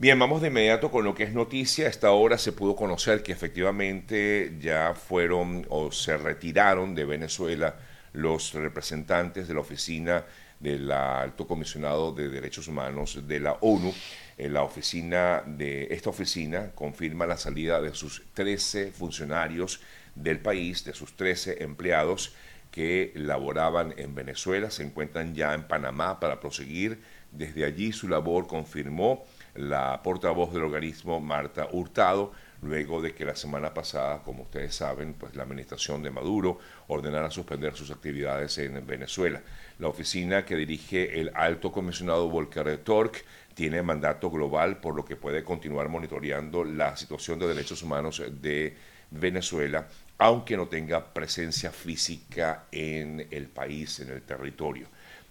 Bien, 0.00 0.16
vamos 0.16 0.40
de 0.40 0.46
inmediato 0.46 0.92
con 0.92 1.04
lo 1.04 1.12
que 1.12 1.24
es 1.24 1.32
noticia. 1.32 1.88
Esta 1.88 2.12
hora 2.12 2.38
se 2.38 2.52
pudo 2.52 2.76
conocer 2.76 3.20
que 3.24 3.32
efectivamente 3.32 4.56
ya 4.60 4.94
fueron 4.94 5.66
o 5.70 5.90
se 5.90 6.16
retiraron 6.16 6.94
de 6.94 7.04
Venezuela 7.04 7.74
los 8.12 8.52
representantes 8.52 9.48
de 9.48 9.54
la 9.54 9.60
oficina 9.60 10.24
del 10.60 10.92
Alto 10.92 11.48
Comisionado 11.48 12.12
de 12.12 12.28
Derechos 12.28 12.68
Humanos 12.68 13.26
de 13.26 13.40
la 13.40 13.54
ONU. 13.60 13.92
En 14.36 14.52
la 14.52 14.62
oficina 14.62 15.42
de 15.44 15.88
esta 15.90 16.10
oficina 16.10 16.70
confirma 16.76 17.26
la 17.26 17.36
salida 17.36 17.80
de 17.80 17.92
sus 17.92 18.22
13 18.34 18.92
funcionarios 18.92 19.80
del 20.14 20.38
país, 20.38 20.84
de 20.84 20.94
sus 20.94 21.16
13 21.16 21.64
empleados 21.64 22.36
que 22.70 23.10
laboraban 23.16 23.94
en 23.96 24.14
Venezuela, 24.14 24.70
se 24.70 24.84
encuentran 24.84 25.34
ya 25.34 25.54
en 25.54 25.66
Panamá 25.66 26.20
para 26.20 26.38
proseguir 26.38 27.00
desde 27.38 27.64
allí 27.64 27.92
su 27.92 28.08
labor, 28.08 28.46
confirmó 28.46 29.24
la 29.54 30.02
portavoz 30.02 30.52
del 30.52 30.64
organismo 30.64 31.20
Marta 31.20 31.68
Hurtado, 31.70 32.32
luego 32.62 33.00
de 33.00 33.14
que 33.14 33.24
la 33.24 33.36
semana 33.36 33.72
pasada, 33.72 34.22
como 34.24 34.42
ustedes 34.42 34.74
saben, 34.74 35.14
pues 35.14 35.36
la 35.36 35.44
administración 35.44 36.02
de 36.02 36.10
Maduro 36.10 36.58
ordenara 36.88 37.30
suspender 37.30 37.74
sus 37.76 37.92
actividades 37.92 38.58
en 38.58 38.84
Venezuela. 38.84 39.40
La 39.78 39.88
oficina 39.88 40.44
que 40.44 40.56
dirige 40.56 41.20
el 41.20 41.30
alto 41.34 41.70
comisionado 41.70 42.28
Volker 42.28 42.78
Tork 42.78 43.24
tiene 43.54 43.82
mandato 43.82 44.30
global, 44.30 44.80
por 44.80 44.96
lo 44.96 45.04
que 45.04 45.16
puede 45.16 45.44
continuar 45.44 45.88
monitoreando 45.88 46.64
la 46.64 46.96
situación 46.96 47.38
de 47.38 47.48
derechos 47.48 47.82
humanos 47.82 48.22
de 48.40 48.76
Venezuela, 49.10 49.86
aunque 50.18 50.56
no 50.56 50.66
tenga 50.66 51.14
presencia 51.14 51.70
física 51.70 52.66
en 52.72 53.26
el 53.30 53.46
país, 53.46 54.00
en 54.00 54.10
el 54.10 54.22
territorio. 54.22 54.88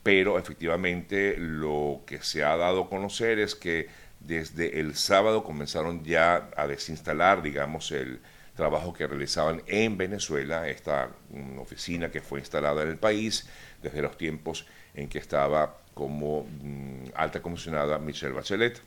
Pero 0.08 0.40
efectivamente 0.40 1.36
lo 1.38 2.04
que 2.06 2.24
se 2.24 2.42
ha 2.42 2.56
dado 2.56 2.84
a 2.84 2.90
conocer 2.90 3.40
es 3.40 3.56
que 3.56 3.90
desde 4.22 4.80
el 4.80 4.96
sábado 4.96 5.44
comenzaron 5.44 6.06
ya 6.06 6.50
a 6.56 6.66
desinstalar, 6.66 7.42
digamos, 7.42 7.92
el 7.92 8.22
trabajo 8.56 8.94
que 8.94 9.06
realizaban 9.06 9.64
en 9.68 9.98
Venezuela, 9.98 10.70
esta 10.70 11.10
oficina 11.58 12.10
que 12.10 12.22
fue 12.22 12.40
instalada 12.40 12.84
en 12.84 12.88
el 12.88 12.96
país 12.96 13.50
desde 13.84 14.02
los 14.02 14.18
tiempos 14.18 14.66
en 14.94 15.10
que 15.10 15.20
estaba 15.20 15.76
como 15.94 16.44
mm, 16.44 17.10
alta 17.14 17.42
comisionada 17.42 18.00
Michelle 18.00 18.32
Bachelet. 18.32 18.82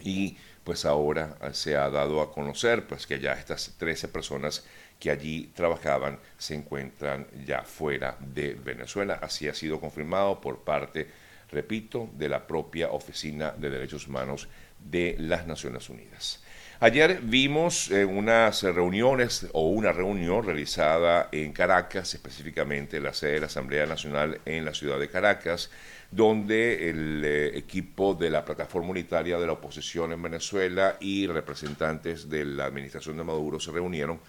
Y 0.00 0.36
pues 0.62 0.84
ahora 0.84 1.38
se 1.54 1.74
ha 1.74 1.88
dado 1.88 2.20
a 2.20 2.30
conocer 2.30 2.86
pues 2.86 3.06
que 3.06 3.18
ya 3.18 3.32
estas 3.32 3.72
13 3.78 4.08
personas 4.08 4.66
que 4.98 5.10
allí 5.10 5.50
trabajaban 5.54 6.18
se 6.38 6.54
encuentran 6.54 7.26
ya 7.44 7.62
fuera 7.62 8.16
de 8.20 8.54
Venezuela. 8.54 9.18
Así 9.20 9.48
ha 9.48 9.54
sido 9.54 9.80
confirmado 9.80 10.40
por 10.40 10.64
parte 10.64 11.24
repito, 11.54 12.10
de 12.14 12.28
la 12.28 12.46
propia 12.46 12.90
Oficina 12.90 13.54
de 13.56 13.70
Derechos 13.70 14.06
Humanos 14.08 14.48
de 14.78 15.16
las 15.18 15.46
Naciones 15.46 15.88
Unidas. 15.88 16.42
Ayer 16.80 17.20
vimos 17.22 17.90
eh, 17.90 18.04
unas 18.04 18.62
reuniones 18.62 19.46
o 19.52 19.68
una 19.68 19.92
reunión 19.92 20.44
realizada 20.44 21.28
en 21.32 21.52
Caracas, 21.52 22.12
específicamente 22.12 22.98
en 22.98 23.04
la 23.04 23.14
sede 23.14 23.34
de 23.34 23.40
la 23.40 23.46
Asamblea 23.46 23.86
Nacional 23.86 24.40
en 24.44 24.64
la 24.64 24.74
ciudad 24.74 24.98
de 24.98 25.08
Caracas, 25.08 25.70
donde 26.10 26.90
el 26.90 27.22
eh, 27.24 27.56
equipo 27.56 28.14
de 28.14 28.28
la 28.28 28.44
plataforma 28.44 28.90
unitaria 28.90 29.38
de 29.38 29.46
la 29.46 29.52
oposición 29.52 30.12
en 30.12 30.22
Venezuela 30.22 30.96
y 31.00 31.26
representantes 31.26 32.28
de 32.28 32.44
la 32.44 32.66
administración 32.66 33.16
de 33.16 33.24
Maduro 33.24 33.60
se 33.60 33.70
reunieron 33.70 34.20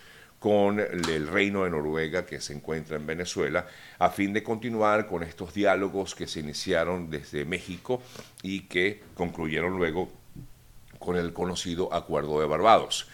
con 0.46 0.80
el 0.80 1.28
Reino 1.28 1.64
de 1.64 1.72
Noruega 1.72 2.24
que 2.24 2.40
se 2.40 2.54
encuentra 2.54 2.98
en 2.98 3.08
Venezuela, 3.08 3.66
a 3.98 4.12
fin 4.12 4.32
de 4.32 4.44
continuar 4.44 5.08
con 5.08 5.24
estos 5.24 5.56
diálogos 5.56 6.14
que 6.14 6.28
se 6.28 6.40
iniciaron 6.40 7.10
desde 7.10 7.46
México 7.46 8.00
y 8.44 8.68
que 8.68 9.02
concluyeron 9.16 9.76
luego 9.76 10.08
con 11.00 11.16
el 11.16 11.34
conocido 11.34 11.92
Acuerdo 11.92 12.40
de 12.40 12.46
Barbados. 12.46 13.08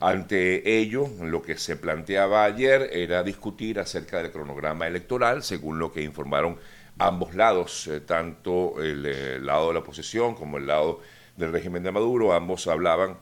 Ante 0.00 0.78
ello, 0.78 1.10
lo 1.20 1.42
que 1.42 1.58
se 1.58 1.76
planteaba 1.76 2.44
ayer 2.44 2.88
era 2.90 3.22
discutir 3.22 3.78
acerca 3.80 4.22
del 4.22 4.32
cronograma 4.32 4.86
electoral, 4.86 5.42
según 5.42 5.78
lo 5.78 5.92
que 5.92 6.00
informaron 6.00 6.56
ambos 6.96 7.34
lados, 7.34 7.86
eh, 7.88 8.00
tanto 8.00 8.82
el, 8.82 9.04
el 9.04 9.44
lado 9.44 9.68
de 9.68 9.74
la 9.74 9.80
oposición 9.80 10.34
como 10.34 10.56
el 10.56 10.66
lado 10.66 11.02
del 11.36 11.52
régimen 11.52 11.82
de 11.82 11.92
Maduro, 11.92 12.32
ambos 12.32 12.66
hablaban 12.66 13.18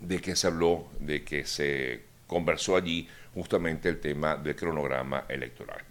de 0.00 0.20
que 0.20 0.36
se 0.36 0.46
habló 0.46 0.86
de 1.00 1.24
que 1.24 1.44
se 1.46 2.05
conversó 2.26 2.76
allí 2.76 3.08
justamente 3.34 3.88
el 3.88 4.00
tema 4.00 4.36
del 4.36 4.56
cronograma 4.56 5.24
electoral. 5.28 5.82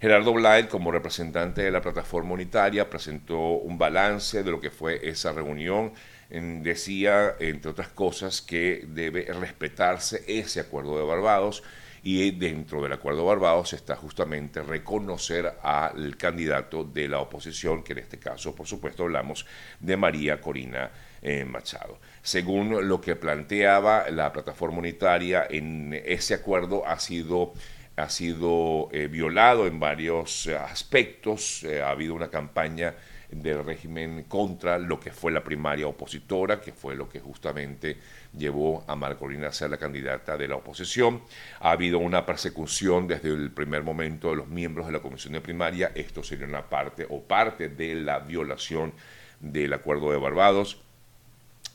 Gerardo 0.00 0.32
Blay, 0.32 0.64
como 0.64 0.90
representante 0.90 1.62
de 1.62 1.70
la 1.70 1.80
plataforma 1.80 2.32
unitaria, 2.32 2.90
presentó 2.90 3.38
un 3.38 3.78
balance 3.78 4.42
de 4.42 4.50
lo 4.50 4.60
que 4.60 4.70
fue 4.70 5.08
esa 5.08 5.32
reunión. 5.32 5.92
decía, 6.28 7.36
entre 7.38 7.70
otras 7.70 7.88
cosas, 7.88 8.42
que 8.42 8.84
debe 8.88 9.24
respetarse 9.32 10.24
ese 10.26 10.60
acuerdo 10.60 10.98
de 10.98 11.04
Barbados 11.04 11.62
y 12.02 12.32
dentro 12.32 12.82
del 12.82 12.92
acuerdo 12.92 13.20
de 13.20 13.28
Barbados 13.28 13.72
está 13.72 13.96
justamente 13.96 14.62
reconocer 14.62 15.54
al 15.62 16.18
candidato 16.18 16.84
de 16.84 17.08
la 17.08 17.20
oposición, 17.20 17.82
que 17.82 17.94
en 17.94 18.00
este 18.00 18.18
caso, 18.18 18.54
por 18.54 18.66
supuesto, 18.66 19.04
hablamos 19.04 19.46
de 19.80 19.96
María 19.96 20.38
Corina 20.38 20.90
eh, 21.24 21.44
Machado. 21.44 21.98
Según 22.22 22.86
lo 22.86 23.00
que 23.00 23.16
planteaba 23.16 24.10
la 24.10 24.32
plataforma 24.32 24.78
unitaria, 24.78 25.46
en 25.48 25.92
ese 26.04 26.34
acuerdo 26.34 26.86
ha 26.86 26.98
sido 27.00 27.54
ha 27.96 28.08
sido 28.08 28.88
eh, 28.92 29.06
violado 29.06 29.66
en 29.66 29.78
varios 29.78 30.48
aspectos. 30.48 31.62
Eh, 31.64 31.80
ha 31.80 31.90
habido 31.90 32.14
una 32.14 32.28
campaña 32.28 32.94
del 33.30 33.64
régimen 33.64 34.24
contra 34.24 34.78
lo 34.78 35.00
que 35.00 35.10
fue 35.10 35.32
la 35.32 35.42
primaria 35.42 35.86
opositora, 35.86 36.60
que 36.60 36.72
fue 36.72 36.94
lo 36.94 37.08
que 37.08 37.20
justamente 37.20 37.96
llevó 38.36 38.84
a 38.86 38.94
Marcolina 38.94 39.48
a 39.48 39.52
ser 39.52 39.70
la 39.70 39.76
candidata 39.76 40.36
de 40.36 40.48
la 40.48 40.56
oposición. 40.56 41.22
Ha 41.60 41.70
habido 41.70 41.98
una 41.98 42.26
persecución 42.26 43.08
desde 43.08 43.30
el 43.30 43.50
primer 43.50 43.82
momento 43.82 44.30
de 44.30 44.36
los 44.36 44.48
miembros 44.48 44.86
de 44.86 44.92
la 44.92 45.00
comisión 45.00 45.32
de 45.32 45.40
primaria. 45.40 45.92
Esto 45.94 46.22
sería 46.22 46.46
una 46.46 46.68
parte 46.68 47.06
o 47.08 47.22
parte 47.22 47.68
de 47.68 47.94
la 47.94 48.18
violación 48.18 48.92
del 49.40 49.72
acuerdo 49.72 50.10
de 50.10 50.18
Barbados 50.18 50.83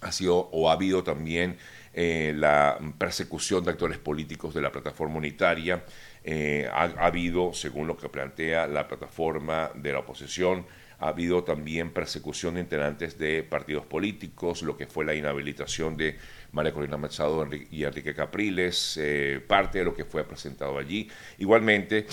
ha 0.01 0.11
sido 0.11 0.49
o 0.51 0.69
ha 0.69 0.73
habido 0.73 1.03
también 1.03 1.57
eh, 1.93 2.33
la 2.35 2.77
persecución 2.97 3.63
de 3.63 3.71
actores 3.71 3.97
políticos 3.97 4.53
de 4.53 4.61
la 4.61 4.71
plataforma 4.71 5.17
unitaria. 5.17 5.83
Eh, 6.23 6.69
ha, 6.71 6.83
habido, 7.05 7.53
según 7.53 7.87
lo 7.87 7.97
que 7.97 8.09
plantea 8.09 8.67
la 8.67 8.87
plataforma 8.87 9.71
de 9.75 9.93
la 9.93 9.99
oposición, 9.99 10.65
ha 10.99 11.09
habido 11.09 11.43
también 11.43 11.91
persecución 11.91 12.55
de 12.55 12.61
integrantes 12.61 13.17
de 13.17 13.41
partidos 13.43 13.85
políticos, 13.85 14.61
lo 14.61 14.77
que 14.77 14.85
fue 14.85 15.05
la 15.05 15.15
inhabilitación 15.15 15.95
de 15.97 16.17
María 16.51 16.73
Corina 16.73 16.97
Machado 16.97 17.47
y 17.71 17.83
Enrique 17.83 18.13
Capriles, 18.13 18.97
eh, 19.01 19.41
parte 19.45 19.79
de 19.79 19.85
lo 19.85 19.95
que 19.95 20.05
fue 20.05 20.23
presentado 20.25 20.77
allí. 20.77 21.09
Igualmente, 21.37 22.05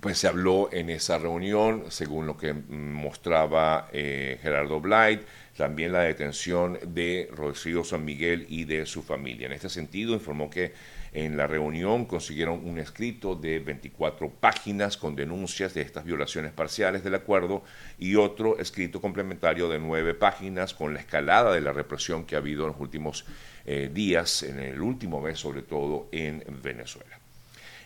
pues 0.00 0.18
se 0.18 0.28
habló 0.28 0.68
en 0.72 0.90
esa 0.90 1.18
reunión, 1.18 1.84
según 1.90 2.26
lo 2.26 2.36
que 2.36 2.52
mostraba 2.54 3.88
Gerardo 3.92 4.80
Blight, 4.80 5.22
también 5.58 5.92
la 5.92 6.02
detención 6.02 6.78
de 6.86 7.28
Rocío 7.32 7.82
San 7.82 8.04
Miguel 8.04 8.46
y 8.48 8.64
de 8.64 8.86
su 8.86 9.02
familia. 9.02 9.46
En 9.46 9.52
este 9.52 9.68
sentido, 9.68 10.14
informó 10.14 10.48
que 10.48 10.72
en 11.12 11.36
la 11.36 11.48
reunión 11.48 12.04
consiguieron 12.04 12.64
un 12.64 12.78
escrito 12.78 13.34
de 13.34 13.58
24 13.58 14.30
páginas 14.30 14.96
con 14.96 15.16
denuncias 15.16 15.74
de 15.74 15.80
estas 15.80 16.04
violaciones 16.04 16.52
parciales 16.52 17.02
del 17.02 17.16
acuerdo 17.16 17.64
y 17.98 18.14
otro 18.14 18.56
escrito 18.60 19.00
complementario 19.00 19.68
de 19.68 19.80
nueve 19.80 20.14
páginas 20.14 20.74
con 20.74 20.94
la 20.94 21.00
escalada 21.00 21.52
de 21.52 21.60
la 21.60 21.72
represión 21.72 22.24
que 22.24 22.36
ha 22.36 22.38
habido 22.38 22.62
en 22.62 22.68
los 22.68 22.80
últimos 22.80 23.24
eh, 23.66 23.90
días, 23.92 24.44
en 24.44 24.60
el 24.60 24.80
último 24.80 25.20
mes 25.20 25.40
sobre 25.40 25.62
todo 25.62 26.08
en 26.12 26.44
Venezuela 26.62 27.17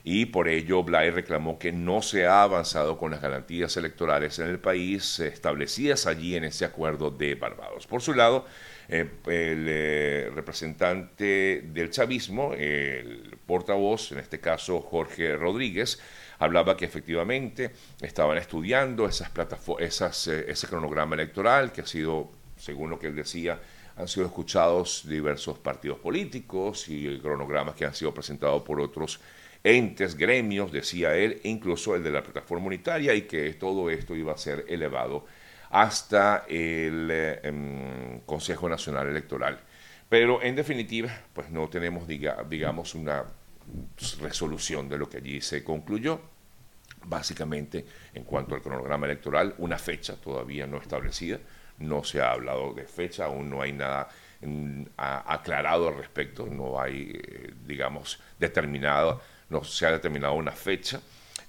y 0.04 0.26
por 0.26 0.48
ello 0.48 0.82
Blay 0.82 1.10
reclamó 1.10 1.58
que 1.58 1.72
no 1.72 2.02
se 2.02 2.26
ha 2.26 2.42
avanzado 2.42 2.98
con 2.98 3.12
las 3.12 3.22
garantías 3.22 3.76
electorales 3.76 4.38
en 4.40 4.48
el 4.48 4.58
país 4.58 5.20
establecidas 5.20 6.06
allí 6.06 6.34
en 6.34 6.44
ese 6.44 6.64
acuerdo 6.64 7.10
de 7.10 7.36
Barbados. 7.36 7.86
Por 7.86 8.02
su 8.02 8.12
lado, 8.12 8.46
eh, 8.88 9.08
el 9.26 9.66
eh, 9.68 10.30
representante 10.34 11.62
del 11.66 11.90
chavismo, 11.90 12.52
el 12.54 13.38
portavoz, 13.46 14.10
en 14.12 14.18
este 14.18 14.40
caso 14.40 14.80
Jorge 14.80 15.36
Rodríguez, 15.36 16.00
hablaba 16.38 16.76
que 16.76 16.84
efectivamente 16.84 17.70
estaban 18.00 18.38
estudiando 18.38 19.06
esas 19.06 19.30
esas, 19.78 20.26
eh, 20.26 20.46
ese 20.48 20.66
cronograma 20.66 21.14
electoral 21.14 21.70
que 21.70 21.82
ha 21.82 21.86
sido, 21.86 22.32
según 22.56 22.90
lo 22.90 22.98
que 22.98 23.06
él 23.06 23.14
decía, 23.14 23.60
han 23.96 24.08
sido 24.08 24.26
escuchados 24.26 25.06
diversos 25.06 25.58
partidos 25.58 25.98
políticos 25.98 26.88
y 26.88 27.18
cronogramas 27.20 27.74
que 27.76 27.84
han 27.84 27.94
sido 27.94 28.12
presentados 28.12 28.62
por 28.62 28.80
otros 28.80 29.20
entes, 29.64 30.16
gremios, 30.16 30.72
decía 30.72 31.14
él, 31.14 31.40
incluso 31.44 31.94
el 31.94 32.02
de 32.02 32.10
la 32.10 32.22
plataforma 32.22 32.66
unitaria, 32.66 33.14
y 33.14 33.22
que 33.22 33.54
todo 33.54 33.90
esto 33.90 34.14
iba 34.16 34.32
a 34.32 34.38
ser 34.38 34.64
elevado 34.68 35.26
hasta 35.70 36.44
el 36.48 37.08
eh, 37.10 37.40
em, 37.42 38.20
Consejo 38.20 38.68
Nacional 38.68 39.08
Electoral. 39.08 39.60
Pero 40.08 40.42
en 40.42 40.54
definitiva, 40.54 41.10
pues 41.32 41.50
no 41.50 41.68
tenemos, 41.68 42.06
digamos, 42.06 42.94
una 42.94 43.24
resolución 44.20 44.88
de 44.88 44.98
lo 44.98 45.08
que 45.08 45.18
allí 45.18 45.40
se 45.40 45.64
concluyó. 45.64 46.20
Básicamente, 47.04 47.86
en 48.12 48.24
cuanto 48.24 48.54
al 48.54 48.60
cronograma 48.60 49.06
electoral, 49.06 49.54
una 49.58 49.78
fecha 49.78 50.16
todavía 50.16 50.66
no 50.66 50.76
establecida, 50.76 51.38
no 51.78 52.04
se 52.04 52.20
ha 52.20 52.32
hablado 52.32 52.74
de 52.74 52.84
fecha, 52.84 53.24
aún 53.24 53.48
no 53.48 53.62
hay 53.62 53.72
nada 53.72 54.08
mm, 54.42 54.82
aclarado 54.96 55.88
al 55.88 55.96
respecto, 55.96 56.46
no 56.46 56.78
hay, 56.78 57.12
eh, 57.14 57.54
digamos, 57.66 58.20
determinado, 58.38 59.20
no 59.52 59.62
se 59.62 59.86
ha 59.86 59.92
determinado 59.92 60.34
una 60.34 60.52
fecha. 60.52 61.00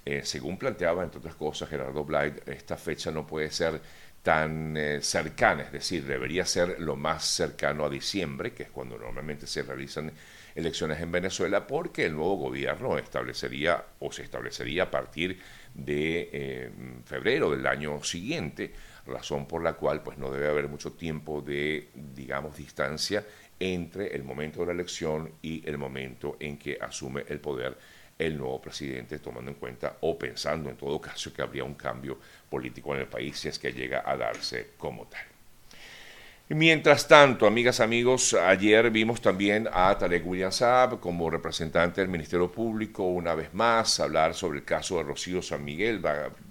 Eh, 0.04 0.20
según 0.22 0.58
planteaba, 0.58 1.02
entre 1.02 1.18
otras 1.18 1.34
cosas, 1.34 1.68
Gerardo 1.68 2.04
Blight, 2.04 2.46
esta 2.46 2.76
fecha 2.76 3.10
no 3.10 3.26
puede 3.26 3.50
ser 3.50 3.80
tan 4.22 4.76
eh, 4.76 5.00
cercana, 5.02 5.64
es 5.64 5.72
decir, 5.72 6.04
debería 6.04 6.46
ser 6.46 6.80
lo 6.80 6.96
más 6.96 7.24
cercano 7.24 7.84
a 7.84 7.90
diciembre, 7.90 8.52
que 8.52 8.64
es 8.64 8.70
cuando 8.70 8.96
normalmente 8.96 9.46
se 9.46 9.62
realizan 9.62 10.12
elecciones 10.54 11.00
en 11.00 11.10
Venezuela, 11.10 11.66
porque 11.66 12.06
el 12.06 12.14
nuevo 12.14 12.36
gobierno 12.36 12.96
establecería 12.96 13.84
o 13.98 14.12
se 14.12 14.22
establecería 14.22 14.84
a 14.84 14.90
partir 14.90 15.38
de 15.74 16.30
eh, 16.32 16.70
febrero 17.04 17.50
del 17.50 17.66
año 17.66 18.02
siguiente, 18.02 18.72
razón 19.06 19.46
por 19.46 19.62
la 19.62 19.74
cual 19.74 20.02
pues 20.02 20.16
no 20.16 20.30
debe 20.30 20.48
haber 20.48 20.68
mucho 20.68 20.92
tiempo 20.92 21.42
de, 21.42 21.88
digamos, 21.94 22.56
distancia 22.56 23.26
entre 23.58 24.14
el 24.14 24.24
momento 24.24 24.60
de 24.60 24.66
la 24.66 24.72
elección 24.72 25.32
y 25.42 25.66
el 25.68 25.78
momento 25.78 26.36
en 26.40 26.58
que 26.58 26.78
asume 26.80 27.24
el 27.28 27.40
poder 27.40 27.76
el 28.18 28.38
nuevo 28.38 28.60
presidente, 28.60 29.18
tomando 29.18 29.50
en 29.50 29.56
cuenta 29.56 29.98
o 30.00 30.18
pensando 30.18 30.70
en 30.70 30.76
todo 30.76 31.00
caso 31.00 31.32
que 31.32 31.42
habría 31.42 31.64
un 31.64 31.74
cambio 31.74 32.18
político 32.48 32.94
en 32.94 33.00
el 33.00 33.06
país 33.06 33.38
si 33.38 33.48
es 33.48 33.58
que 33.58 33.72
llega 33.72 34.02
a 34.04 34.16
darse 34.16 34.70
como 34.78 35.06
tal. 35.06 35.22
Mientras 36.50 37.08
tanto, 37.08 37.46
amigas, 37.46 37.80
amigos, 37.80 38.34
ayer 38.34 38.90
vimos 38.90 39.22
también 39.22 39.66
a 39.72 39.96
Tarek 39.96 40.26
William 40.26 40.52
Saab 40.52 41.00
como 41.00 41.30
representante 41.30 42.02
del 42.02 42.10
Ministerio 42.10 42.52
Público 42.52 43.02
una 43.04 43.34
vez 43.34 43.54
más 43.54 43.98
hablar 43.98 44.34
sobre 44.34 44.58
el 44.58 44.64
caso 44.66 44.98
de 44.98 45.04
Rocío 45.04 45.40
San 45.40 45.64
Miguel, 45.64 46.02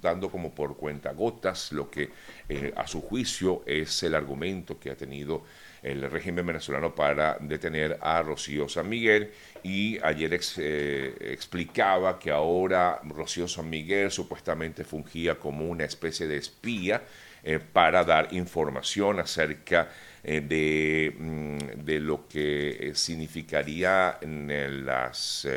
dando 0.02 0.32
como 0.32 0.56
por 0.56 0.78
cuenta 0.78 1.14
gotas 1.14 1.72
lo 1.74 1.92
que 1.92 2.10
eh, 2.50 2.74
a 2.76 2.88
su 2.88 3.02
juicio 3.02 3.62
es 3.68 4.02
el 4.02 4.16
argumento 4.16 4.80
que 4.80 4.90
ha 4.90 4.98
tenido 4.98 5.44
el 5.84 6.10
régimen 6.10 6.46
venezolano 6.46 6.96
para 6.96 7.38
detener 7.40 7.98
a 8.02 8.22
Rocío 8.22 8.70
San 8.70 8.88
Miguel. 8.90 9.32
Y 9.64 10.00
ayer 10.02 10.40
eh, 10.58 11.16
explicaba 11.32 12.18
que 12.18 12.32
ahora 12.32 13.02
Rocío 13.04 13.48
San 13.48 13.70
Miguel 13.70 14.10
supuestamente 14.10 14.84
fungía 14.86 15.36
como 15.36 15.66
una 15.66 15.84
especie 15.84 16.26
de 16.28 16.38
espía 16.38 17.04
eh, 17.44 17.60
para 17.60 18.04
dar 18.06 18.34
información 18.34 19.20
acerca 19.20 19.90
eh, 20.24 20.40
de, 20.40 21.14
mm, 21.18 21.84
de, 21.84 22.00
lo 22.00 22.28
que 22.28 22.92
significaría 22.96 24.18
en 24.22 24.86
las... 24.86 25.48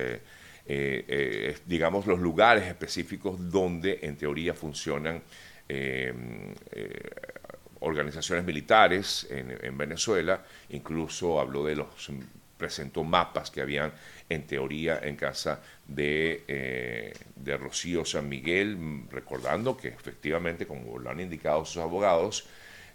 digamos, 1.64 2.06
los 2.06 2.19
lugares 2.19 2.64
específicos 2.64 3.38
donde 3.50 4.00
en 4.02 4.17
teoría 4.17 4.52
funcionan 4.52 5.22
organizaciones 7.81 8.44
militares 8.44 9.26
en, 9.31 9.76
Venezuela, 9.76 10.44
incluso 10.70 11.40
habló 11.40 11.64
de 11.64 11.76
los, 11.76 12.11
presentó 12.56 13.05
mapas 13.05 13.50
que 13.50 13.61
habían 13.61 13.93
en 14.28 14.46
teoría 14.46 14.99
en 15.02 15.17
casa 15.17 15.61
de, 15.87 16.44
eh, 16.49 17.12
de 17.34 17.56
Rocío 17.56 18.05
San 18.05 18.28
Miguel, 18.28 19.05
recordando 19.11 19.76
que 19.76 19.88
efectivamente, 19.88 20.67
como 20.67 20.99
lo 20.99 21.11
han 21.11 21.20
indicado 21.20 21.64
sus 21.64 21.82
abogados, 21.82 22.46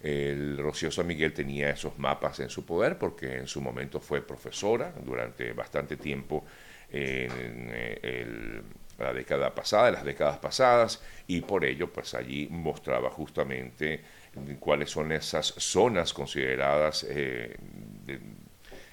el 0.02 0.58
Rocío 0.58 0.90
San 0.92 1.06
Miguel 1.06 1.32
tenía 1.34 1.70
esos 1.70 1.98
mapas 2.00 2.40
en 2.40 2.50
su 2.50 2.66
poder 2.66 2.98
porque 2.98 3.38
en 3.38 3.48
su 3.48 3.62
momento 3.62 4.00
fue 4.00 4.22
profesora 4.22 4.94
durante 5.06 5.54
bastante 5.54 5.96
tiempo 5.96 6.44
en 6.90 7.70
el, 8.02 8.64
la 8.98 9.14
década 9.14 9.54
pasada, 9.54 9.90
en 9.90 9.94
las 9.96 10.04
décadas 10.04 10.38
pasadas, 10.38 11.02
y 11.28 11.42
por 11.42 11.66
ello 11.66 11.92
pues 11.92 12.14
allí 12.14 12.48
mostraba 12.50 13.10
justamente 13.10 14.02
cuáles 14.60 14.90
son 14.90 15.12
esas 15.12 15.48
zonas 15.58 16.14
consideradas, 16.14 17.06
eh, 17.10 17.56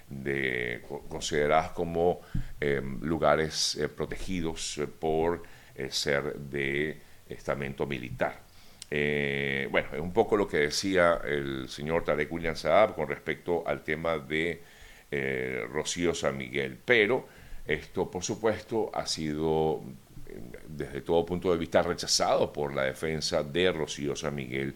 de, 0.08 0.82
consideradas 1.08 1.70
como 1.72 2.20
em, 2.60 3.00
lugares 3.02 3.76
eh, 3.76 3.88
protegidos 3.88 4.80
por 4.98 5.42
eh, 5.74 5.90
ser 5.90 6.34
de 6.34 7.00
estamento 7.28 7.86
militar. 7.86 8.40
bueno, 9.70 9.88
es 9.92 10.00
un 10.00 10.12
poco 10.12 10.36
lo 10.36 10.48
que 10.48 10.58
decía 10.58 11.20
el 11.24 11.68
señor 11.68 12.04
Tarek 12.04 12.32
William 12.32 12.56
Saab 12.56 12.94
con 12.94 13.06
respecto 13.06 13.62
al 13.66 13.84
tema 13.84 14.18
de 14.18 14.62
Rocío 15.70 16.14
San 16.14 16.36
Miguel, 16.36 16.78
pero 16.84 17.28
esto, 17.66 18.10
por 18.10 18.24
supuesto, 18.24 18.90
ha 18.94 19.06
sido 19.06 19.82
desde 20.66 21.02
todo 21.02 21.24
punto 21.26 21.52
de 21.52 21.58
vista 21.58 21.82
rechazado 21.82 22.50
por 22.50 22.74
la 22.74 22.84
defensa 22.84 23.42
de 23.42 23.72
Rocío 23.72 24.16
San 24.16 24.34
Miguel 24.34 24.74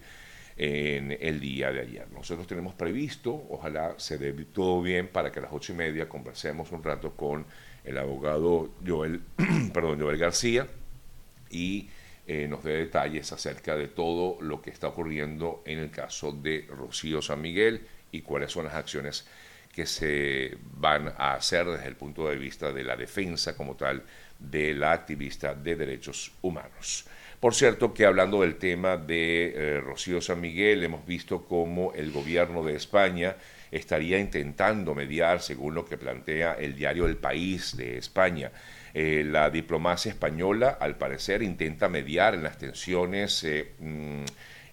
en 0.57 1.17
el 1.21 1.41
día 1.41 1.73
de 1.73 1.81
ayer. 1.81 2.11
Nosotros 2.11 2.47
tenemos 2.47 2.75
previsto, 2.75 3.47
ojalá 3.51 3.95
se 3.99 4.19
dé 4.19 4.33
todo 4.47 4.83
bien 4.83 5.09
para 5.09 5.33
que 5.33 5.39
a 5.39 5.43
las 5.43 5.53
ocho 5.53 5.73
y 5.73 5.77
media 5.77 6.09
conversemos 6.09 6.71
un 6.73 6.83
rato 6.83 7.13
con 7.17 7.47
el 7.85 7.99
abogado 7.99 8.75
Joel, 8.87 9.23
perdón, 9.73 10.01
Joel 10.01 10.19
García 10.19 10.67
y 11.51 11.89
eh, 12.27 12.47
nos 12.49 12.63
dé 12.63 12.75
detalles 12.75 13.33
acerca 13.33 13.77
de 13.77 13.89
todo 13.89 14.41
lo 14.41 14.63
que 14.63 14.71
está 14.71 14.89
ocurriendo 14.89 15.63
en 15.67 15.79
el 15.79 15.91
caso 15.91 16.33
de 16.33 16.67
Rocío 16.69 17.21
San 17.21 17.41
Miguel 17.41 17.87
y 18.13 18.23
cuáles 18.23 18.53
son 18.53 18.67
las 18.67 18.75
acciones 18.75 19.27
que 19.73 19.87
se 19.87 20.57
van 20.77 21.09
a 21.17 21.35
hacer 21.35 21.67
desde 21.67 21.89
el 21.89 21.97
punto 21.97 22.29
de 22.29 22.37
vista 22.37 22.73
de 22.73 22.85
la 22.85 22.95
defensa 22.95 23.57
como 23.57 23.75
tal 23.75 24.03
de 24.39 24.75
la 24.75 24.93
activista 24.93 25.55
de 25.55 25.77
derechos 25.77 26.33
humanos. 26.43 27.07
Por 27.43 27.56
cierto 27.56 27.93
que 27.93 28.06
hablando 28.06 28.43
del 28.43 28.55
tema 28.55 28.97
de 28.97 29.53
eh, 29.56 29.81
Rocío 29.81 30.21
San 30.21 30.41
Miguel, 30.41 30.85
hemos 30.85 31.05
visto 31.05 31.44
cómo 31.44 31.93
el 31.93 32.12
gobierno 32.12 32.62
de 32.62 32.77
España 32.77 33.35
estaría 33.73 34.21
intentando 34.21 34.94
mediar, 34.94 35.43
según 35.43 35.75
lo 35.75 35.85
que 35.85 35.99
plantea 35.99 36.53
el 36.53 36.77
diario 36.77 37.05
El 37.05 37.17
País 37.17 37.77
de 37.77 37.99
España. 37.99 38.53
Eh, 38.94 39.25
la 39.27 39.50
diplomacia 39.50 40.12
española, 40.12 40.79
al 40.81 40.97
parecer, 40.99 41.43
intenta 41.43 41.89
mediar 41.89 42.35
en 42.35 42.44
las 42.44 42.59
tensiones 42.59 43.43
eh, 43.43 43.73
mm, 43.81 44.25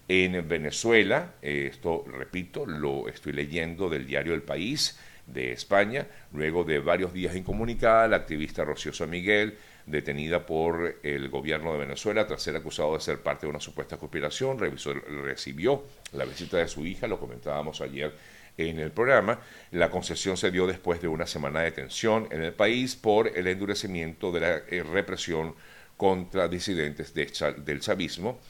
en 0.06 0.48
Venezuela. 0.48 1.34
esto, 1.42 2.04
repito, 2.06 2.66
lo 2.66 3.08
estoy 3.08 3.32
leyendo 3.32 3.88
del 3.88 4.06
diario 4.06 4.32
El 4.32 4.42
País 4.42 4.96
de 5.26 5.50
España. 5.50 6.06
Luego 6.32 6.62
de 6.62 6.78
varios 6.78 7.12
días 7.12 7.34
incomunicada, 7.34 8.06
la 8.06 8.18
activista 8.18 8.64
Rocío 8.64 8.92
San 8.92 9.10
Miguel 9.10 9.58
detenida 9.90 10.46
por 10.46 10.98
el 11.02 11.28
gobierno 11.28 11.72
de 11.72 11.78
Venezuela 11.78 12.26
tras 12.26 12.42
ser 12.42 12.56
acusado 12.56 12.94
de 12.94 13.00
ser 13.00 13.22
parte 13.22 13.46
de 13.46 13.50
una 13.50 13.60
supuesta 13.60 13.96
conspiración. 13.96 14.58
recibió 14.58 15.84
la 16.12 16.24
visita 16.24 16.58
de 16.58 16.68
su 16.68 16.86
hija, 16.86 17.06
lo 17.06 17.18
comentábamos 17.18 17.80
ayer 17.80 18.12
en 18.56 18.78
el 18.78 18.90
programa. 18.90 19.40
La 19.72 19.90
concesión 19.90 20.36
se 20.36 20.50
dio 20.50 20.66
después 20.66 21.00
de 21.00 21.08
una 21.08 21.26
semana 21.26 21.60
de 21.60 21.72
tensión 21.72 22.28
en 22.30 22.42
el 22.42 22.52
país 22.52 22.96
por 22.96 23.28
el 23.28 23.46
endurecimiento 23.46 24.32
de 24.32 24.40
la 24.40 24.56
eh, 24.68 24.82
represión 24.82 25.54
contra 25.96 26.48
disidentes 26.48 27.12
del 27.14 27.80
chavismo. 27.80 28.40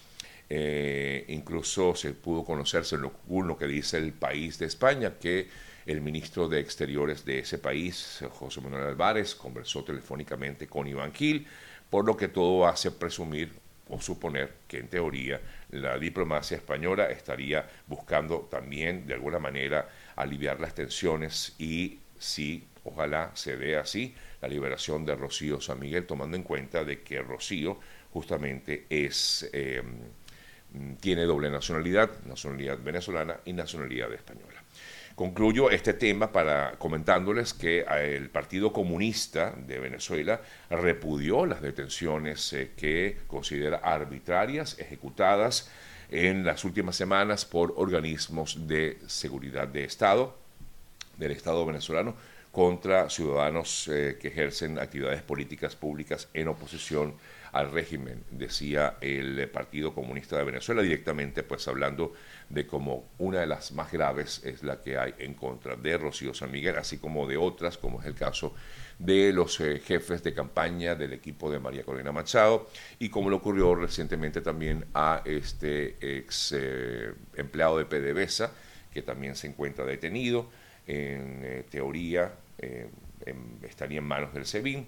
Eh, 0.48 1.24
incluso 1.28 1.94
se 1.94 2.12
pudo 2.12 2.44
conocer, 2.44 2.84
según 2.84 3.46
lo 3.46 3.56
que 3.56 3.66
dice 3.66 3.98
el 3.98 4.12
país 4.12 4.58
de 4.58 4.66
España, 4.66 5.14
que 5.20 5.48
el 5.86 6.00
ministro 6.00 6.48
de 6.48 6.60
Exteriores 6.60 7.24
de 7.24 7.40
ese 7.40 7.58
país, 7.58 8.22
José 8.30 8.60
Manuel 8.60 8.84
Álvarez, 8.84 9.34
conversó 9.34 9.84
telefónicamente 9.84 10.66
con 10.66 10.86
Iván 10.86 11.12
Gil, 11.12 11.46
por 11.88 12.04
lo 12.04 12.16
que 12.16 12.28
todo 12.28 12.66
hace 12.66 12.90
presumir 12.90 13.52
o 13.88 14.00
suponer 14.00 14.54
que 14.68 14.78
en 14.78 14.88
teoría 14.88 15.40
la 15.70 15.98
diplomacia 15.98 16.56
española 16.56 17.10
estaría 17.10 17.68
buscando 17.86 18.48
también 18.50 19.06
de 19.06 19.14
alguna 19.14 19.38
manera 19.38 19.88
aliviar 20.16 20.60
las 20.60 20.74
tensiones 20.74 21.54
y 21.58 21.98
si 22.18 22.64
ojalá 22.84 23.32
se 23.34 23.56
dé 23.56 23.76
así 23.76 24.14
la 24.40 24.48
liberación 24.48 25.04
de 25.04 25.16
Rocío 25.16 25.60
San 25.60 25.80
Miguel, 25.80 26.06
tomando 26.06 26.36
en 26.36 26.44
cuenta 26.44 26.84
de 26.84 27.02
que 27.02 27.20
Rocío 27.20 27.78
justamente 28.12 28.86
es 28.88 29.48
eh, 29.52 29.82
tiene 31.00 31.24
doble 31.24 31.50
nacionalidad, 31.50 32.10
nacionalidad 32.26 32.78
venezolana 32.82 33.40
y 33.44 33.52
nacionalidad 33.52 34.12
española. 34.12 34.59
Concluyo 35.14 35.70
este 35.70 35.92
tema 35.92 36.32
para 36.32 36.72
comentándoles 36.78 37.52
que 37.52 37.80
eh, 37.80 38.16
el 38.16 38.30
Partido 38.30 38.72
Comunista 38.72 39.54
de 39.66 39.78
Venezuela 39.78 40.40
repudió 40.70 41.44
las 41.46 41.60
detenciones 41.60 42.52
eh, 42.52 42.70
que 42.76 43.18
considera 43.26 43.78
arbitrarias 43.78 44.78
ejecutadas 44.78 45.70
en 46.10 46.44
las 46.44 46.64
últimas 46.64 46.96
semanas 46.96 47.44
por 47.44 47.74
organismos 47.76 48.66
de 48.66 48.98
seguridad 49.06 49.68
de 49.68 49.84
Estado, 49.84 50.36
del 51.18 51.32
Estado 51.32 51.66
venezolano, 51.66 52.14
contra 52.50 53.10
ciudadanos 53.10 53.88
eh, 53.88 54.18
que 54.20 54.28
ejercen 54.28 54.78
actividades 54.78 55.22
políticas 55.22 55.76
públicas 55.76 56.28
en 56.34 56.48
oposición 56.48 57.14
al 57.52 57.72
régimen, 57.72 58.24
decía 58.30 58.96
el 59.00 59.48
Partido 59.48 59.92
Comunista 59.92 60.36
de 60.36 60.44
Venezuela, 60.44 60.82
directamente 60.82 61.42
pues 61.42 61.66
hablando 61.66 62.12
de 62.48 62.66
como 62.66 63.08
una 63.18 63.40
de 63.40 63.46
las 63.46 63.72
más 63.72 63.90
graves 63.90 64.42
es 64.44 64.62
la 64.62 64.80
que 64.80 64.98
hay 64.98 65.14
en 65.18 65.34
contra 65.34 65.76
de 65.76 65.98
Rocío 65.98 66.32
San 66.34 66.50
Miguel, 66.50 66.76
así 66.76 66.98
como 66.98 67.26
de 67.26 67.36
otras, 67.36 67.76
como 67.76 68.00
es 68.00 68.06
el 68.06 68.14
caso 68.14 68.54
de 68.98 69.32
los 69.32 69.58
eh, 69.60 69.80
jefes 69.80 70.22
de 70.22 70.34
campaña 70.34 70.94
del 70.94 71.12
equipo 71.12 71.50
de 71.50 71.58
María 71.58 71.84
Corina 71.84 72.12
Machado 72.12 72.68
y 72.98 73.08
como 73.08 73.30
le 73.30 73.36
ocurrió 73.36 73.74
recientemente 73.74 74.42
también 74.42 74.84
a 74.94 75.22
este 75.24 75.96
ex 76.18 76.54
eh, 76.56 77.12
empleado 77.34 77.78
de 77.78 77.86
PDVSA, 77.86 78.52
que 78.92 79.02
también 79.02 79.34
se 79.36 79.46
encuentra 79.46 79.84
detenido, 79.84 80.50
en 80.86 81.40
eh, 81.44 81.64
teoría 81.70 82.32
estaría 83.62 83.98
en 83.98 84.04
manos 84.04 84.34
del 84.34 84.44
SEBIN, 84.44 84.86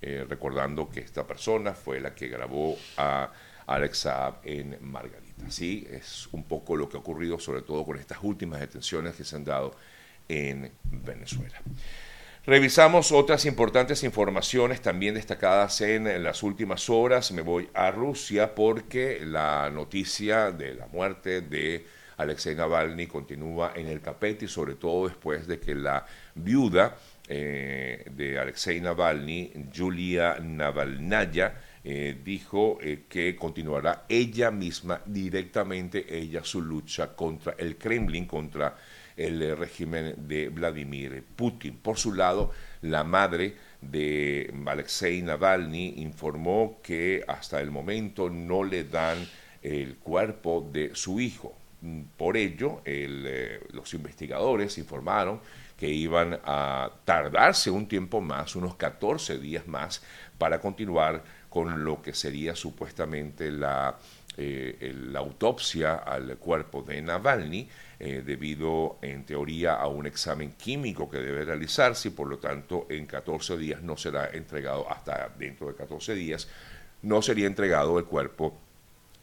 recordando 0.00 0.88
que 0.88 1.00
esta 1.00 1.26
persona 1.26 1.74
fue 1.74 2.00
la 2.00 2.14
que 2.14 2.28
grabó 2.28 2.76
a 2.96 3.30
Alex 3.66 4.08
en 4.44 4.78
Margarita. 4.80 5.50
Sí, 5.50 5.86
es 5.90 6.28
un 6.32 6.44
poco 6.44 6.76
lo 6.76 6.88
que 6.88 6.96
ha 6.96 7.00
ocurrido, 7.00 7.38
sobre 7.38 7.62
todo 7.62 7.84
con 7.84 7.98
estas 7.98 8.18
últimas 8.22 8.60
detenciones 8.60 9.14
que 9.14 9.24
se 9.24 9.36
han 9.36 9.44
dado 9.44 9.76
en 10.28 10.72
Venezuela. 10.84 11.60
Revisamos 12.46 13.12
otras 13.12 13.44
importantes 13.44 14.02
informaciones 14.02 14.80
también 14.80 15.14
destacadas 15.14 15.82
en, 15.82 16.22
las 16.22 16.42
últimas 16.42 16.88
horas. 16.88 17.32
Me 17.32 17.42
voy 17.42 17.68
a 17.74 17.90
Rusia 17.90 18.54
porque 18.54 19.20
la 19.24 19.70
noticia 19.70 20.50
de 20.50 20.74
la 20.74 20.86
muerte 20.86 21.42
de 21.42 21.86
Alexei 22.16 22.54
Navalny 22.54 23.06
continúa 23.06 23.72
en 23.76 23.88
el 23.88 24.00
tapete 24.00 24.46
y 24.46 24.48
sobre 24.48 24.74
todo 24.74 25.06
después 25.06 25.46
de 25.46 25.60
que 25.60 25.74
la 25.74 26.06
viuda 26.34 26.96
eh, 27.32 28.06
de 28.10 28.40
Alexei 28.40 28.80
Navalny, 28.80 29.52
Julia 29.72 30.40
Navalnaya, 30.40 31.54
eh, 31.84 32.18
dijo 32.24 32.78
eh, 32.82 33.04
que 33.08 33.36
continuará 33.36 34.04
ella 34.08 34.50
misma 34.50 35.00
directamente 35.06 36.04
ella 36.08 36.42
su 36.42 36.60
lucha 36.60 37.14
contra 37.14 37.54
el 37.56 37.76
Kremlin, 37.76 38.26
contra 38.26 38.76
el 39.16 39.56
régimen 39.56 40.16
de 40.26 40.48
Vladimir 40.48 41.22
Putin. 41.36 41.76
Por 41.76 41.98
su 41.98 42.14
lado, 42.14 42.50
la 42.82 43.04
madre 43.04 43.54
de 43.80 44.52
Alexei 44.66 45.22
Navalny 45.22 46.02
informó 46.02 46.80
que 46.82 47.22
hasta 47.28 47.60
el 47.60 47.70
momento 47.70 48.28
no 48.28 48.64
le 48.64 48.82
dan 48.82 49.18
el 49.62 49.98
cuerpo 49.98 50.68
de 50.72 50.96
su 50.96 51.20
hijo. 51.20 51.56
Por 52.16 52.36
ello, 52.36 52.82
los 53.72 53.94
investigadores 53.94 54.76
informaron 54.78 55.40
que 55.80 55.88
iban 55.88 56.38
a 56.44 56.90
tardarse 57.06 57.70
un 57.70 57.88
tiempo 57.88 58.20
más, 58.20 58.54
unos 58.54 58.74
14 58.74 59.38
días 59.38 59.66
más, 59.66 60.02
para 60.36 60.60
continuar 60.60 61.24
con 61.48 61.84
lo 61.84 62.02
que 62.02 62.12
sería 62.12 62.54
supuestamente 62.54 63.50
la, 63.50 63.96
eh, 64.36 64.94
la 65.10 65.20
autopsia 65.20 65.94
al 65.94 66.36
cuerpo 66.36 66.82
de 66.82 67.00
Navalny, 67.00 67.66
eh, 67.98 68.22
debido 68.24 68.98
en 69.00 69.24
teoría 69.24 69.76
a 69.76 69.86
un 69.86 70.04
examen 70.04 70.52
químico 70.52 71.08
que 71.08 71.16
debe 71.16 71.46
realizarse 71.46 72.08
y 72.08 72.10
por 72.10 72.28
lo 72.28 72.38
tanto 72.38 72.86
en 72.90 73.06
14 73.06 73.56
días 73.56 73.80
no 73.80 73.96
será 73.96 74.28
entregado, 74.34 74.86
hasta 74.90 75.30
dentro 75.38 75.68
de 75.68 75.76
14 75.76 76.14
días, 76.14 76.46
no 77.00 77.22
sería 77.22 77.46
entregado 77.46 77.98
el 77.98 78.04
cuerpo 78.04 78.54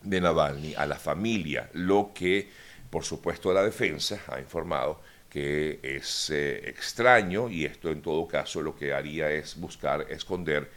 de 0.02 0.22
Navalny 0.22 0.74
a 0.74 0.88
la 0.88 0.98
familia, 0.98 1.70
lo 1.74 2.14
que 2.16 2.50
por 2.90 3.04
supuesto 3.04 3.54
la 3.54 3.62
defensa 3.62 4.20
ha 4.28 4.40
informado 4.40 5.02
que 5.30 5.80
es 5.84 6.30
eh, 6.30 6.70
extraño 6.70 7.50
y 7.50 7.66
esto 7.66 7.90
en 7.92 8.02
todo 8.02 8.28
caso 8.28 8.62
lo 8.62 8.76
que 8.76 8.94
haría 8.94 9.32
es 9.32 9.60
buscar 9.60 10.06
esconder 10.10 10.70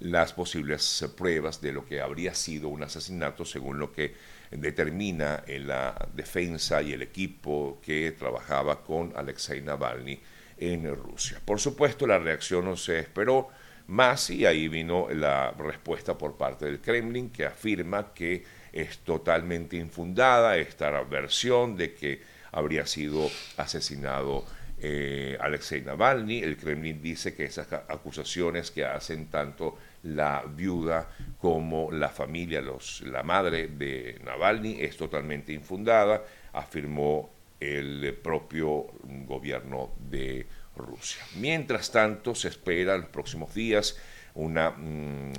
las 0.00 0.32
posibles 0.32 1.04
pruebas 1.16 1.60
de 1.60 1.72
lo 1.72 1.84
que 1.84 2.00
habría 2.00 2.34
sido 2.34 2.68
un 2.68 2.82
asesinato 2.82 3.44
según 3.44 3.78
lo 3.78 3.92
que 3.92 4.14
determina 4.50 5.42
en 5.46 5.66
la 5.66 6.08
defensa 6.14 6.80
y 6.82 6.92
el 6.92 7.02
equipo 7.02 7.80
que 7.82 8.12
trabajaba 8.12 8.82
con 8.82 9.12
Alexei 9.16 9.60
Navalny 9.60 10.20
en 10.56 10.94
Rusia. 10.94 11.40
Por 11.44 11.60
supuesto, 11.60 12.06
la 12.06 12.18
reacción 12.18 12.64
no 12.64 12.76
se 12.76 13.00
esperó 13.00 13.48
más 13.88 14.30
y 14.30 14.46
ahí 14.46 14.68
vino 14.68 15.08
la 15.10 15.50
respuesta 15.52 16.16
por 16.16 16.36
parte 16.36 16.66
del 16.66 16.80
Kremlin 16.80 17.30
que 17.30 17.46
afirma 17.46 18.12
que 18.12 18.44
es 18.72 18.98
totalmente 18.98 19.76
infundada 19.76 20.56
esta 20.56 20.90
versión 21.02 21.76
de 21.76 21.94
que 21.94 22.37
habría 22.52 22.86
sido 22.86 23.30
asesinado 23.56 24.44
eh, 24.80 25.36
Alexei 25.40 25.82
Navalny. 25.82 26.38
El 26.40 26.56
Kremlin 26.56 27.02
dice 27.02 27.34
que 27.34 27.44
esas 27.44 27.72
acusaciones 27.72 28.70
que 28.70 28.84
hacen 28.84 29.26
tanto 29.26 29.76
la 30.04 30.44
viuda 30.46 31.08
como 31.40 31.90
la 31.90 32.08
familia, 32.08 32.60
los, 32.60 33.00
la 33.02 33.22
madre 33.22 33.68
de 33.68 34.20
Navalny, 34.24 34.80
es 34.80 34.96
totalmente 34.96 35.52
infundada, 35.52 36.22
afirmó 36.52 37.30
el 37.60 38.14
propio 38.22 38.86
gobierno 39.26 39.90
de 39.98 40.46
Rusia. 40.76 41.22
Mientras 41.36 41.90
tanto, 41.90 42.34
se 42.34 42.48
espera 42.48 42.94
en 42.94 43.02
los 43.02 43.10
próximos 43.10 43.52
días 43.54 43.98
una, 44.34 44.70
mm, 44.70 45.32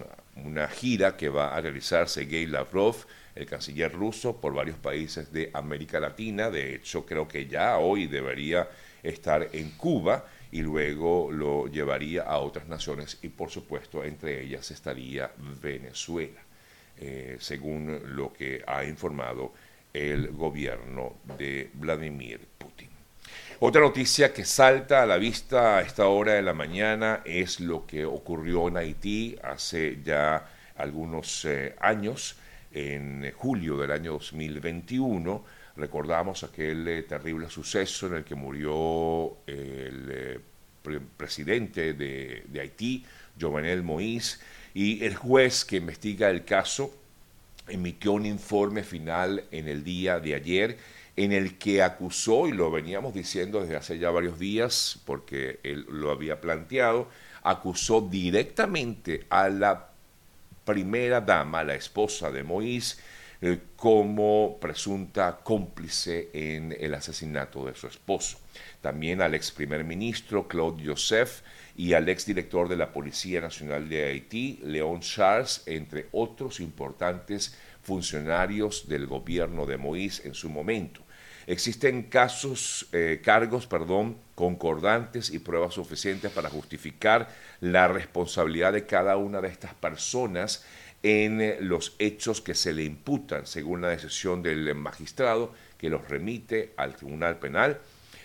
una 0.46 0.68
gira 0.68 1.16
que 1.18 1.30
va 1.30 1.56
a 1.56 1.62
realizar 1.62 2.08
Sergei 2.10 2.46
Lavrov, 2.46 3.06
el 3.36 3.46
canciller 3.46 3.92
ruso, 3.92 4.40
por 4.40 4.54
varios 4.54 4.78
países 4.78 5.32
de 5.32 5.50
América 5.54 6.00
Latina. 6.00 6.50
De 6.50 6.76
hecho, 6.76 7.06
creo 7.06 7.28
que 7.28 7.48
ya 7.48 7.78
hoy 7.78 8.08
debería 8.08 8.68
estar 9.04 9.50
en 9.54 9.72
Cuba 9.72 10.26
y 10.52 10.62
luego 10.62 11.32
lo 11.32 11.68
llevaría 11.68 12.24
a 12.24 12.40
otras 12.40 12.68
naciones 12.68 13.20
y 13.22 13.30
por 13.30 13.50
supuesto 13.50 14.04
entre 14.04 14.44
ellas 14.44 14.72
estaría 14.72 15.32
Venezuela, 15.62 16.42
eh, 16.98 17.38
según 17.40 18.16
lo 18.16 18.34
que 18.34 18.64
ha 18.66 18.84
informado 18.84 19.54
el 19.94 20.30
gobierno 20.30 21.18
de 21.38 21.70
Vladimir 21.74 22.40
Putin. 22.58 22.89
Otra 23.62 23.82
noticia 23.82 24.34
que 24.34 24.46
salta 24.46 25.04
a 25.04 25.06
la 25.06 25.18
vista 25.18 25.78
a 25.78 25.82
esta 25.82 26.08
hora 26.08 26.34
de 26.34 26.42
la 26.42 26.54
mañana 26.54 27.22
es 27.26 27.60
lo 27.60 27.86
que 27.86 28.06
ocurrió 28.06 28.70
en 28.70 28.78
Haití 28.78 29.38
hace 29.44 30.00
ya 30.04 30.48
algunos 30.78 31.44
eh, 31.46 31.76
años, 31.82 32.38
en 32.72 33.32
julio 33.36 33.78
del 33.78 33.92
año 33.92 34.14
2021 34.14 35.44
Recordamos 35.80 36.44
aquel 36.44 36.86
eh, 36.90 37.04
terrible 37.04 37.50
suceso 37.50 38.08
en 38.08 38.16
el 38.16 38.24
que 38.26 38.36
murió 38.36 39.38
el 39.48 40.10
eh, 40.10 40.40
presidente 41.16 41.94
de, 41.94 42.60
Haití, 42.60 43.06
Jovenel 43.40 43.82
Moïse, 43.84 44.40
y 44.74 45.04
el 45.06 45.16
juez 45.16 45.64
que 45.64 45.78
investiga 45.78 46.30
el 46.30 46.44
caso 46.44 46.94
emitió 47.68 48.12
un 48.12 48.26
informe 48.26 48.84
final 48.84 49.46
en 49.52 49.70
el 49.70 49.84
día 49.84 50.20
de 50.20 50.36
ayer 50.36 50.78
en 51.20 51.34
el 51.34 51.58
que 51.58 51.84
acusó, 51.84 52.48
y 52.48 52.54
lo 52.54 52.72
veníamos 52.72 53.14
diciendo 53.14 53.60
desde 53.60 53.76
hace 53.76 54.00
ya 54.00 54.10
varios 54.10 54.40
días, 54.40 55.02
porque 55.04 55.60
él 55.64 55.86
lo 55.90 56.12
había 56.12 56.40
planteado, 56.40 57.10
acusó 57.44 58.00
directamente 58.00 59.26
a 59.30 59.50
la 59.50 59.90
primera 60.64 61.20
dama, 61.20 61.66
la 61.66 61.76
esposa 61.76 62.32
de 62.32 62.46
Moïse, 62.46 63.00
eh, 63.42 63.60
como 63.76 64.60
presunta 64.62 65.42
cómplice 65.44 66.30
en 66.32 66.74
el 66.80 66.94
asesinato 66.94 67.66
de 67.66 67.76
su 67.76 67.88
esposo. 67.88 68.38
También 68.80 69.22
al 69.22 69.36
ex 69.36 69.52
primer 69.52 69.84
ministro 69.84 70.48
Claude 70.48 70.86
Joseph 70.86 71.42
y 71.76 71.92
al 71.92 72.08
ex 72.08 72.28
director 72.28 72.70
de 72.70 72.78
la 72.78 72.94
Policía 72.94 73.42
Nacional 73.42 73.90
de 73.90 74.06
Haití, 74.06 74.62
León 74.64 75.02
Charles, 75.02 75.64
entre 75.66 76.08
otros 76.14 76.62
importantes 76.62 77.58
funcionarios 77.82 78.88
del 78.88 79.06
gobierno 79.06 79.66
de 79.66 79.78
Moïse 79.78 80.26
en 80.26 80.34
su 80.34 80.50
momento. 80.50 81.09
Existen 81.50 82.04
casos, 82.04 82.88
eh, 82.92 83.22
cargos, 83.24 83.66
perdón, 83.66 84.18
concordantes 84.36 85.32
y 85.32 85.40
pruebas 85.40 85.74
suficientes 85.74 86.32
para 86.32 86.50
justificar 86.50 87.28
la 87.60 87.88
responsabilidad 87.88 88.74
de 88.74 88.86
cada 88.86 89.18
una 89.18 89.42
de 89.42 89.48
estas 89.48 89.74
personas 89.74 90.64
en 91.04 91.42
eh, 91.42 91.58
los 91.60 91.96
hechos 92.00 92.42
que 92.42 92.54
se 92.54 92.72
le 92.72 92.84
imputan 92.84 93.46
según 93.46 93.82
la 93.82 93.90
decisión 93.90 94.44
del 94.44 94.74
magistrado 94.76 95.54
que 95.78 95.90
los 95.90 96.08
remite 96.08 96.74
al 96.78 96.96
Tribunal 96.96 97.40
Penal. 97.40 97.80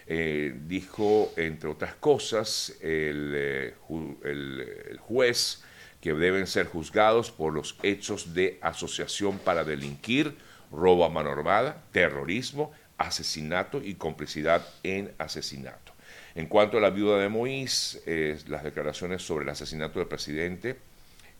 Eh, 0.07 0.55
dijo, 0.67 1.33
entre 1.37 1.71
otras 1.71 1.95
cosas, 1.95 2.77
eh, 2.83 3.75
el, 4.23 4.99
juez 5.01 5.63
que 6.01 6.13
deben 6.13 6.47
ser 6.47 6.67
juzgados 6.67 7.31
por 7.31 7.55
los 7.55 7.79
hechos 7.83 8.35
de 8.35 8.59
asociación 8.61 9.39
para 9.39 9.65
delinquir, 9.65 10.37
robo 10.71 11.07
a 11.07 11.09
mano 11.09 11.31
armada, 11.31 11.83
terrorismo, 11.93 12.73
asesinato 12.99 13.83
y 13.83 13.95
complicidad 13.95 14.67
en 14.83 15.13
asesinato. 15.19 15.93
En 16.35 16.47
cuanto 16.47 16.79
a 16.79 16.81
la 16.81 16.91
viuda 16.91 17.19
de 17.19 17.29
Moïse, 17.29 18.01
las 18.49 18.65
declaraciones 18.65 19.23
sobre 19.23 19.45
el 19.45 19.51
asesinato 19.51 19.99
del 19.99 20.09
presidente 20.09 20.77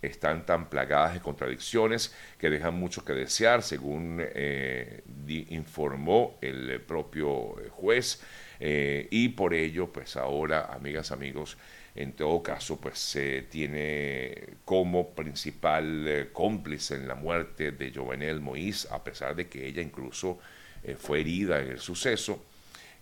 están 0.07 0.47
tan 0.47 0.69
plagadas 0.69 1.15
de 1.15 1.21
contradicciones 1.21 2.15
que 2.39 2.51
dejan 2.51 2.75
mucho 2.75 3.05
que 3.05 3.13
desear, 3.13 3.63
según 3.63 4.21
eh, 4.21 5.03
informó 5.49 6.39
el 6.41 6.81
propio 6.81 7.57
juez. 7.71 8.23
Eh, 8.61 9.09
y 9.11 9.31
por 9.31 9.55
ello, 9.55 9.93
pues 9.93 10.17
ahora, 10.17 10.67
amigas, 10.73 11.11
amigos, 11.11 11.57
en 11.95 12.13
todo 12.13 12.43
caso, 12.43 12.81
pues 12.81 12.99
se 12.99 13.43
tiene 13.43 14.57
como 14.65 15.11
principal 15.11 16.07
eh, 16.07 16.29
cómplice 16.33 16.97
en 16.97 17.09
la 17.09 17.15
muerte 17.15 17.73
de 17.73 17.93
Jovenel 17.93 18.41
Moïse, 18.41 18.89
a 18.91 19.03
pesar 19.03 19.35
de 19.35 19.49
que 19.49 19.67
ella 19.67 19.83
incluso 19.83 20.39
eh, 20.85 20.97
fue 20.99 21.21
herida 21.21 21.61
en 21.61 21.71
el 21.71 21.79
suceso, 21.79 22.45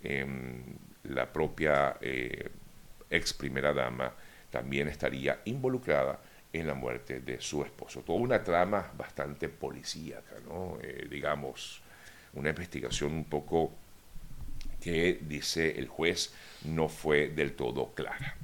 em, 0.02 0.62
la 1.04 1.30
propia 1.32 1.96
ex 2.00 3.32
primera 3.34 3.72
dama 3.72 4.12
también 4.50 4.88
estaría 4.88 5.40
involucrada 5.46 6.20
en 6.52 6.66
la 6.66 6.74
muerte 6.74 7.20
de 7.20 7.40
su 7.40 7.62
esposo. 7.64 8.02
Toda 8.02 8.18
una 8.18 8.42
trama 8.44 8.92
bastante 8.96 9.48
policíaca, 9.48 10.36
¿no? 10.46 10.78
digamos, 11.10 11.82
una 12.34 12.50
investigación 12.50 13.12
un 13.12 13.24
poco 13.24 13.72
que, 14.80 15.18
dice 15.22 15.78
el 15.78 15.88
juez, 15.88 16.32
no 16.64 16.88
fue 16.88 17.28
del 17.28 17.54
todo 17.54 17.92
clara. 17.94 18.36